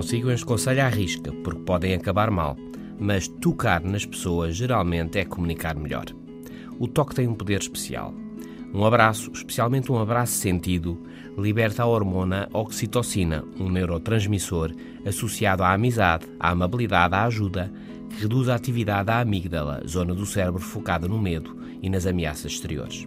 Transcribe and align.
este 0.00 0.44
conselho 0.44 0.82
à 0.82 0.88
risca, 0.88 1.32
porque 1.44 1.62
podem 1.62 1.94
acabar 1.94 2.30
mal, 2.30 2.56
mas 2.98 3.28
tocar 3.28 3.82
nas 3.82 4.04
pessoas 4.04 4.56
geralmente 4.56 5.18
é 5.18 5.24
comunicar 5.24 5.76
melhor. 5.76 6.06
O 6.78 6.88
toque 6.88 7.14
tem 7.14 7.28
um 7.28 7.34
poder 7.34 7.60
especial. 7.60 8.14
Um 8.72 8.84
abraço, 8.84 9.30
especialmente 9.32 9.92
um 9.92 9.98
abraço 9.98 10.32
sentido, 10.32 11.00
liberta 11.38 11.84
a 11.84 11.86
hormona 11.86 12.48
oxitocina, 12.52 13.44
um 13.58 13.68
neurotransmissor 13.68 14.72
associado 15.06 15.62
à 15.62 15.72
amizade, 15.72 16.26
à 16.40 16.50
amabilidade, 16.50 17.14
à 17.14 17.24
ajuda, 17.24 17.72
que 18.10 18.22
reduz 18.22 18.48
a 18.48 18.56
atividade 18.56 19.06
da 19.06 19.20
amígdala, 19.20 19.82
zona 19.86 20.12
do 20.12 20.26
cérebro 20.26 20.60
focada 20.60 21.06
no 21.06 21.20
medo 21.20 21.56
e 21.80 21.88
nas 21.88 22.06
ameaças 22.06 22.52
exteriores. 22.52 23.06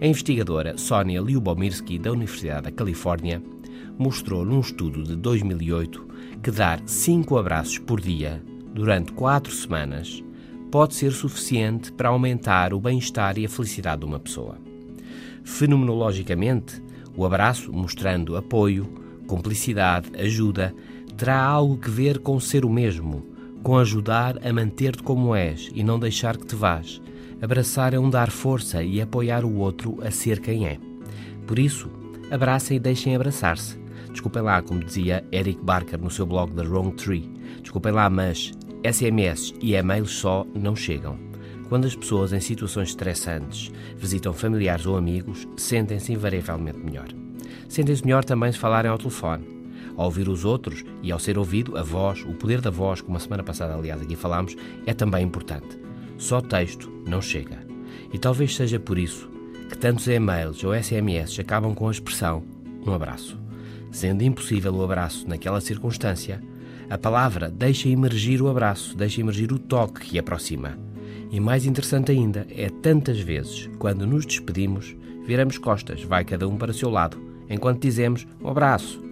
A 0.00 0.06
investigadora 0.06 0.76
Sonia 0.76 1.20
Lyubomirsky, 1.20 1.98
da 1.98 2.12
Universidade 2.12 2.62
da 2.62 2.72
Califórnia, 2.72 3.42
mostrou 3.98 4.44
num 4.44 4.60
estudo 4.60 5.02
de 5.02 5.16
2008 5.16 6.08
que 6.42 6.50
dar 6.50 6.80
cinco 6.86 7.36
abraços 7.36 7.78
por 7.78 8.00
dia 8.00 8.42
durante 8.72 9.12
quatro 9.12 9.52
semanas 9.52 10.22
pode 10.70 10.94
ser 10.94 11.12
suficiente 11.12 11.90
para 11.92 12.10
aumentar 12.10 12.74
o 12.74 12.80
bem-estar 12.80 13.38
e 13.38 13.46
a 13.46 13.48
felicidade 13.48 14.00
de 14.00 14.06
uma 14.06 14.20
pessoa. 14.20 14.58
Fenomenologicamente, 15.42 16.82
o 17.16 17.24
abraço, 17.24 17.72
mostrando 17.72 18.36
apoio, 18.36 18.86
cumplicidade, 19.26 20.10
ajuda, 20.16 20.74
terá 21.16 21.42
algo 21.42 21.78
que 21.78 21.90
ver 21.90 22.18
com 22.18 22.38
ser 22.38 22.64
o 22.64 22.70
mesmo, 22.70 23.26
com 23.62 23.76
ajudar 23.78 24.46
a 24.46 24.52
manter-te 24.52 25.02
como 25.02 25.34
és 25.34 25.70
e 25.74 25.82
não 25.82 25.98
deixar 25.98 26.36
que 26.36 26.46
te 26.46 26.54
vás. 26.54 27.00
Abraçar 27.40 27.94
é 27.94 27.98
um 27.98 28.10
dar 28.10 28.30
força 28.30 28.82
e 28.82 29.00
apoiar 29.00 29.44
o 29.44 29.56
outro 29.56 29.98
a 30.02 30.10
ser 30.10 30.40
quem 30.40 30.66
é. 30.66 30.78
Por 31.46 31.58
isso, 31.58 31.88
abracem 32.30 32.76
e 32.76 32.80
deixem 32.80 33.14
abraçar-se. 33.14 33.78
Desculpem 34.10 34.42
lá, 34.42 34.60
como 34.62 34.84
dizia 34.84 35.24
Eric 35.32 35.60
Barker 35.62 36.00
no 36.00 36.10
seu 36.10 36.26
blog 36.26 36.52
The 36.52 36.62
Wrong 36.62 36.94
Tree. 36.96 37.30
Desculpem 37.62 37.92
lá, 37.92 38.08
mas 38.10 38.52
SMS 38.84 39.54
e 39.60 39.74
e-mails 39.74 40.10
só 40.10 40.46
não 40.54 40.74
chegam. 40.74 41.18
Quando 41.68 41.86
as 41.86 41.94
pessoas 41.94 42.32
em 42.32 42.40
situações 42.40 42.88
estressantes 42.88 43.70
visitam 43.96 44.32
familiares 44.32 44.86
ou 44.86 44.96
amigos, 44.96 45.46
sentem-se 45.56 46.12
invariavelmente 46.12 46.78
melhor. 46.78 47.08
Sentem-se 47.68 48.04
melhor 48.04 48.24
também 48.24 48.50
se 48.50 48.58
falarem 48.58 48.90
ao 48.90 48.98
telefone. 48.98 49.46
Ao 49.96 50.06
ouvir 50.06 50.28
os 50.28 50.44
outros 50.44 50.84
e 51.02 51.12
ao 51.12 51.18
ser 51.18 51.36
ouvido, 51.36 51.76
a 51.76 51.82
voz, 51.82 52.24
o 52.24 52.32
poder 52.34 52.60
da 52.60 52.70
voz, 52.70 53.00
como 53.00 53.16
a 53.16 53.20
semana 53.20 53.42
passada, 53.42 53.74
aliás, 53.74 54.00
aqui 54.00 54.16
falámos, 54.16 54.56
é 54.86 54.94
também 54.94 55.24
importante. 55.24 55.78
Só 56.16 56.40
texto 56.40 56.90
não 57.06 57.20
chega. 57.20 57.58
E 58.12 58.18
talvez 58.18 58.54
seja 58.54 58.80
por 58.80 58.96
isso 58.96 59.28
que 59.68 59.78
tantos 59.78 60.08
e-mails 60.08 60.62
ou 60.64 60.74
SMS 60.74 61.38
acabam 61.38 61.74
com 61.74 61.88
a 61.88 61.90
expressão 61.90 62.42
um 62.86 62.92
abraço. 62.92 63.38
Sendo 63.90 64.22
impossível 64.22 64.74
o 64.74 64.82
abraço 64.82 65.28
naquela 65.28 65.60
circunstância, 65.60 66.42
a 66.90 66.96
palavra 66.96 67.50
deixa 67.50 67.88
emergir 67.88 68.40
o 68.40 68.48
abraço, 68.48 68.96
deixa 68.96 69.20
emergir 69.20 69.52
o 69.52 69.58
toque 69.58 70.00
que 70.00 70.18
aproxima. 70.18 70.78
E 71.30 71.38
mais 71.38 71.66
interessante 71.66 72.10
ainda 72.10 72.46
é 72.50 72.70
tantas 72.70 73.20
vezes, 73.20 73.68
quando 73.78 74.06
nos 74.06 74.24
despedimos, 74.24 74.96
viramos 75.26 75.58
costas, 75.58 76.02
vai 76.02 76.24
cada 76.24 76.48
um 76.48 76.56
para 76.56 76.70
o 76.70 76.74
seu 76.74 76.88
lado, 76.88 77.18
enquanto 77.50 77.82
dizemos 77.82 78.26
um 78.40 78.48
abraço. 78.48 79.02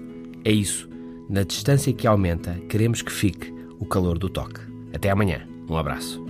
É 0.44 0.50
isso. 0.50 0.88
Na 1.28 1.42
distância 1.42 1.92
que 1.92 2.06
aumenta, 2.06 2.54
queremos 2.68 3.02
que 3.02 3.12
fique 3.12 3.52
o 3.78 3.84
calor 3.84 4.16
do 4.18 4.30
toque. 4.30 4.60
Até 4.94 5.10
amanhã. 5.10 5.46
Um 5.68 5.76
abraço. 5.76 6.24